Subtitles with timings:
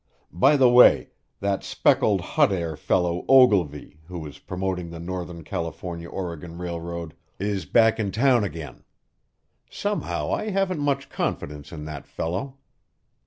[0.33, 6.09] By the way, that speckled hot air fellow Ogilvy, who is promoting the Northern California
[6.09, 8.83] Oregon Railroad, is back in town again.
[9.69, 12.55] Somehow, I haven't much confidence in that fellow.